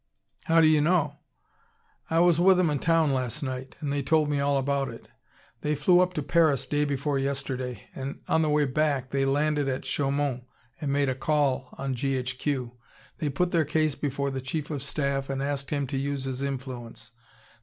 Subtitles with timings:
[0.45, 1.17] "How do you know?"
[2.09, 5.09] "I was with 'em in town last night and they told me all about it.
[5.61, 9.69] They flew up to Paris day before yesterday, and on the way back they landed
[9.69, 10.43] at Chaumont
[10.79, 12.71] and made a call on G.H.Q.
[13.19, 16.41] They put their case before the Chief of Staff and asked him to use his
[16.41, 17.11] influence.